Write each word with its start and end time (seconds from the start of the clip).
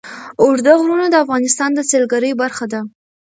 اوږده 0.41 0.73
غرونه 0.81 1.05
د 1.09 1.15
افغانستان 1.23 1.69
د 1.73 1.79
سیلګرۍ 1.89 2.31
برخه 2.41 2.65
ده. 2.73 2.81